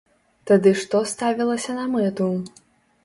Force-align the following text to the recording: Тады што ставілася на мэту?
Тады 0.51 0.71
што 0.83 1.01
ставілася 1.13 1.77
на 1.79 1.85
мэту? 1.93 2.31